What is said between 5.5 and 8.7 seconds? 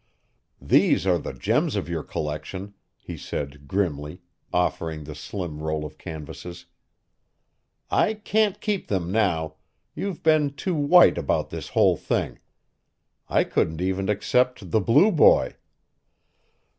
roll of canvases. "I can't